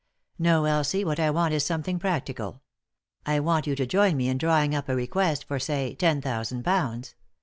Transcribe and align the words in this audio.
No, 0.39 0.65
Elsie, 0.65 1.05
what 1.05 1.19
I 1.19 1.29
want 1.29 1.53
is 1.53 1.63
something 1.63 1.99
practical. 1.99 2.63
I 3.23 3.39
want 3.39 3.67
you 3.67 3.75
to 3.75 3.85
join 3.85 4.17
me 4.17 4.29
in 4.29 4.39
drawing 4.39 4.73
up 4.73 4.89
a 4.89 4.95
request 4.95 5.47
for, 5.47 5.59
say, 5.59 5.93
ten 5.93 6.21
thousand 6.23 6.63
pounds. 6.63 7.13